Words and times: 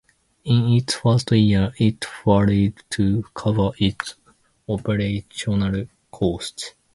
In 0.45 0.67
its 0.69 0.95
first 0.95 1.31
year, 1.31 1.73
it 1.77 2.03
failed 2.05 2.73
to 2.89 3.23
cover 3.35 3.69
its 3.79 4.15
operational 4.67 5.85
costs. 6.09 6.73